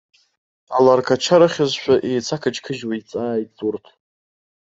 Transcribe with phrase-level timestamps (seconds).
[0.77, 3.85] Аларқача рыхьызшәа еиҵақыџьқыџьуа иҵааит урҭ.